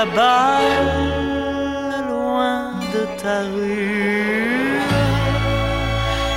Il 0.00 0.06
y 0.06 0.06
a 0.06 0.16
bas 0.16 0.60
loin 2.08 2.72
de 2.90 3.02
ta 3.20 3.40
rue. 3.54 4.80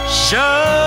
Je 0.10 0.83